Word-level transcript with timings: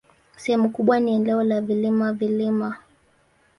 Sehemu 0.35 0.69
kubwa 0.69 0.99
ni 0.99 1.13
eneo 1.13 1.43
la 1.43 1.61
vilima-vilima. 1.61 2.77